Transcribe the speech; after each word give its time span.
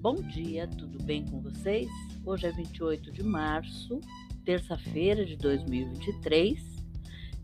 Bom 0.00 0.14
dia, 0.14 0.66
tudo 0.66 0.96
bem 1.04 1.26
com 1.26 1.42
vocês? 1.42 1.90
Hoje 2.24 2.46
é 2.46 2.50
28 2.50 3.12
de 3.12 3.22
março, 3.22 4.00
terça-feira 4.46 5.26
de 5.26 5.36
2023, 5.36 6.58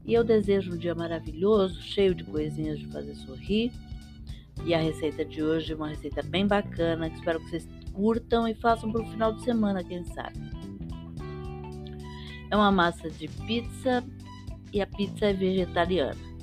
e 0.06 0.14
eu 0.14 0.24
desejo 0.24 0.72
um 0.72 0.76
dia 0.78 0.94
maravilhoso, 0.94 1.82
cheio 1.82 2.14
de 2.14 2.24
coisinhas 2.24 2.78
de 2.78 2.86
fazer 2.86 3.14
sorrir. 3.14 3.70
E 4.64 4.72
a 4.72 4.80
receita 4.80 5.22
de 5.22 5.42
hoje 5.42 5.74
é 5.74 5.76
uma 5.76 5.88
receita 5.88 6.22
bem 6.22 6.46
bacana, 6.46 7.10
que 7.10 7.16
espero 7.16 7.40
que 7.40 7.50
vocês 7.50 7.68
curtam 7.92 8.48
e 8.48 8.54
façam 8.54 8.90
para 8.90 9.02
o 9.02 9.10
final 9.10 9.34
de 9.34 9.42
semana, 9.42 9.84
quem 9.84 10.02
sabe. 10.06 10.38
É 12.50 12.56
uma 12.56 12.72
massa 12.72 13.10
de 13.10 13.28
pizza 13.46 14.02
e 14.72 14.80
a 14.80 14.86
pizza 14.86 15.26
é 15.26 15.34
vegetariana. 15.34 16.35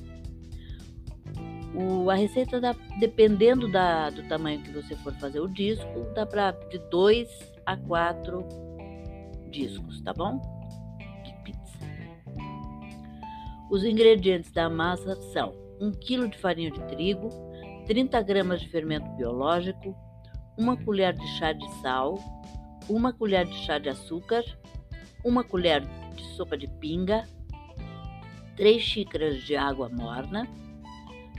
O, 1.74 2.10
a 2.10 2.16
receita 2.16 2.62
dá, 2.62 2.76
dependendo 3.00 3.72
da, 3.72 4.10
do 4.10 4.24
tamanho 4.28 4.62
que 4.62 4.72
você 4.72 4.96
for 4.98 5.14
fazer 5.16 5.40
o 5.40 5.48
disco, 5.48 6.06
dá 6.14 6.26
para 6.26 6.52
de 6.70 6.78
2 6.90 7.28
a 7.66 7.76
4 7.76 8.46
discos, 9.50 10.02
tá 10.02 10.14
bom? 10.14 10.40
De 11.24 11.34
pizza. 11.44 11.78
Os 13.72 13.84
ingredientes 13.84 14.52
da 14.52 14.70
massa 14.70 15.16
são 15.34 15.56
1 15.82 15.92
kg 15.94 16.30
de 16.30 16.38
farinha 16.38 16.70
de 16.70 16.82
trigo, 16.84 17.30
30 17.88 18.22
gramas 18.22 18.62
de 18.62 18.70
fermento 18.70 19.10
biológico, 19.16 19.96
uma 20.58 20.78
colher 20.78 21.14
de 21.14 21.28
chá 21.40 21.54
de 21.54 21.68
sal, 21.82 22.20
uma 22.88 23.12
colher 23.12 23.46
de 23.46 23.56
chá 23.66 23.80
de 23.80 23.90
açúcar, 23.90 24.44
uma 25.24 25.44
colher 25.44 25.82
de 26.16 26.24
sopa 26.36 26.58
de 26.58 26.68
pinga, 26.68 27.28
3 28.56 28.82
xícaras 28.82 29.42
de 29.42 29.56
água 29.56 29.90
morna, 29.90 30.48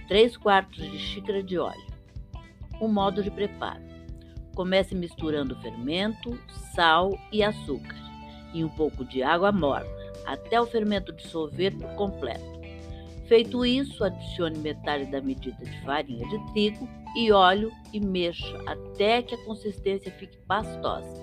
3 0.08 0.36
quartos 0.36 0.78
de 0.90 0.98
xícara 0.98 1.42
de 1.42 1.58
óleo. 1.58 1.94
O 2.80 2.88
modo 2.88 3.22
de 3.22 3.30
preparo: 3.30 3.82
comece 4.54 4.94
misturando 4.94 5.58
fermento, 5.60 6.38
sal 6.74 7.18
e 7.32 7.42
açúcar 7.42 7.96
e 8.52 8.64
um 8.64 8.68
pouco 8.68 9.04
de 9.04 9.22
água 9.22 9.50
morna 9.50 9.90
até 10.26 10.60
o 10.60 10.66
fermento 10.66 11.12
dissolver 11.12 11.76
por 11.76 11.88
completo. 11.94 12.54
Feito 13.26 13.64
isso, 13.64 14.04
adicione 14.04 14.58
metade 14.58 15.06
da 15.06 15.20
medida 15.20 15.56
de 15.64 15.80
farinha 15.82 16.26
de 16.28 16.52
trigo 16.52 16.88
e 17.16 17.32
óleo 17.32 17.70
e 17.92 18.00
mexa 18.00 18.58
até 18.66 19.22
que 19.22 19.34
a 19.34 19.44
consistência 19.44 20.12
fique 20.12 20.36
pastosa. 20.46 21.22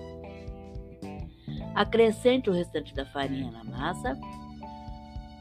Acrescente 1.75 2.49
o 2.49 2.53
restante 2.53 2.93
da 2.93 3.05
farinha 3.05 3.51
na 3.51 3.63
massa, 3.63 4.17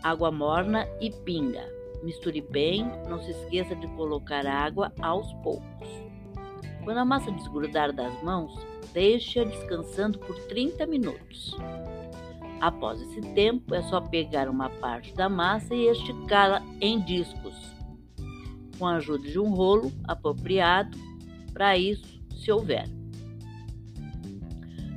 água 0.02 0.30
morna 0.30 0.86
e 1.00 1.10
pinga 1.10 1.79
Misture 2.02 2.40
bem, 2.40 2.84
não 3.08 3.20
se 3.20 3.30
esqueça 3.30 3.76
de 3.76 3.86
colocar 3.88 4.46
água 4.46 4.92
aos 5.00 5.32
poucos. 5.34 5.88
Quando 6.84 6.98
a 6.98 7.04
massa 7.04 7.30
desgrudar 7.30 7.92
das 7.92 8.22
mãos, 8.22 8.54
deixe-a 8.92 9.44
descansando 9.44 10.18
por 10.18 10.34
30 10.46 10.86
minutos. 10.86 11.56
Após 12.60 13.00
esse 13.00 13.20
tempo, 13.34 13.74
é 13.74 13.82
só 13.82 14.00
pegar 14.00 14.48
uma 14.48 14.68
parte 14.68 15.14
da 15.14 15.28
massa 15.28 15.74
e 15.74 15.88
esticá-la 15.88 16.62
em 16.80 17.00
discos, 17.00 17.54
com 18.78 18.86
a 18.86 18.96
ajuda 18.96 19.28
de 19.28 19.38
um 19.38 19.50
rolo 19.50 19.92
apropriado 20.04 20.96
para 21.52 21.76
isso, 21.76 22.20
se 22.34 22.50
houver. 22.50 22.88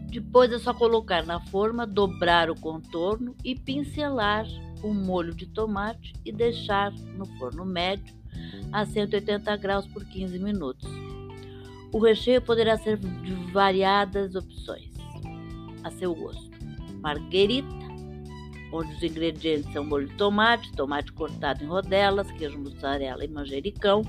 Depois 0.09 0.51
é 0.51 0.59
só 0.59 0.73
colocar 0.73 1.25
na 1.25 1.39
forma, 1.39 1.87
dobrar 1.87 2.49
o 2.49 2.59
contorno 2.59 3.35
e 3.43 3.55
pincelar 3.55 4.45
um 4.83 4.93
molho 4.93 5.33
de 5.33 5.45
tomate 5.47 6.13
e 6.25 6.31
deixar 6.31 6.91
no 6.91 7.25
forno 7.37 7.65
médio 7.65 8.13
a 8.71 8.85
180 8.85 9.55
graus 9.57 9.87
por 9.87 10.03
15 10.03 10.37
minutos. 10.39 10.89
O 11.91 11.99
recheio 11.99 12.41
poderá 12.41 12.77
ser 12.77 12.97
de 12.97 13.33
variadas 13.51 14.35
opções, 14.35 14.89
a 15.83 15.91
seu 15.91 16.13
gosto. 16.15 16.51
Marguerita, 17.01 17.67
onde 18.71 18.95
os 18.95 19.03
ingredientes 19.03 19.71
são 19.71 19.85
molho 19.85 20.07
de 20.07 20.15
tomate, 20.15 20.71
tomate 20.73 21.11
cortado 21.13 21.63
em 21.63 21.67
rodelas, 21.67 22.31
queijo 22.31 22.57
mussarela 22.57 23.23
e 23.23 23.27
manjericão, 23.27 24.01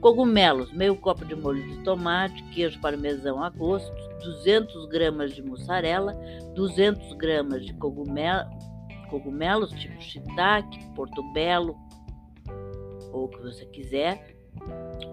cogumelos, 0.00 0.72
meio 0.72 0.96
copo 0.96 1.24
de 1.24 1.36
molho 1.36 1.62
de 1.62 1.78
tomate, 1.84 2.42
queijo 2.52 2.80
parmesão 2.80 3.42
a 3.42 3.48
gosto, 3.48 3.94
200 4.24 4.86
gramas 4.86 5.34
de 5.34 5.42
mussarela, 5.42 6.14
200 6.54 7.12
gramas 7.12 7.64
de 7.64 7.72
cogumelo, 7.74 8.50
cogumelos 9.14 9.70
tipo 9.70 10.02
shiitake, 10.02 10.84
portobello 10.96 11.76
ou 13.12 13.26
o 13.26 13.28
que 13.28 13.40
você 13.42 13.64
quiser, 13.66 14.36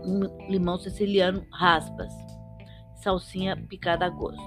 um 0.03 0.49
limão 0.49 0.79
siciliano 0.79 1.45
raspas, 1.51 2.11
salsinha 2.95 3.55
picada 3.55 4.07
a 4.07 4.09
gosto, 4.09 4.41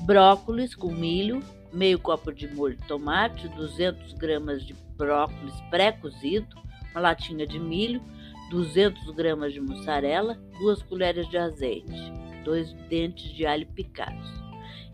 brócolis 0.00 0.74
com 0.74 0.90
milho, 0.90 1.40
meio 1.72 2.00
copo 2.00 2.32
de 2.32 2.52
molho 2.52 2.76
de 2.76 2.84
tomate, 2.88 3.46
200 3.50 4.12
gramas 4.14 4.66
de 4.66 4.74
brócolis 4.96 5.54
pré-cozido, 5.70 6.48
uma 6.90 7.00
latinha 7.00 7.46
de 7.46 7.60
milho, 7.60 8.02
200 8.50 9.08
gramas 9.14 9.52
de 9.52 9.60
mussarela, 9.60 10.36
duas 10.58 10.82
colheres 10.82 11.28
de 11.28 11.38
azeite, 11.38 12.12
dois 12.44 12.72
dentes 12.88 13.32
de 13.32 13.46
alho 13.46 13.68
picados. 13.68 14.28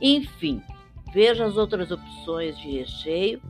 Enfim, 0.03 0.63
Veja 1.13 1.45
as 1.45 1.57
outras 1.57 1.91
opções 1.91 2.59
de 2.59 2.79
recheio: 2.79 3.43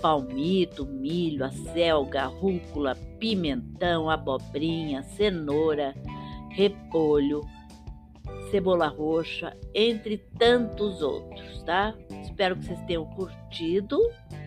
palmito, 0.00 0.86
milho, 0.86 1.44
acelga, 1.44 2.26
rúcula, 2.26 2.96
pimentão, 3.18 4.08
abobrinha, 4.08 5.02
cenoura, 5.02 5.94
repolho, 6.50 7.40
cebola 8.50 8.88
roxa, 8.88 9.56
entre 9.74 10.18
tantos 10.38 11.02
outros, 11.02 11.62
tá? 11.62 11.94
Espero 12.22 12.56
que 12.56 12.64
vocês 12.64 12.80
tenham 12.82 13.04
curtido 13.04 13.98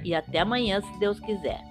e 0.04 0.14
até 0.14 0.40
amanhã, 0.40 0.82
se 0.82 1.00
Deus 1.00 1.20
quiser. 1.20 1.62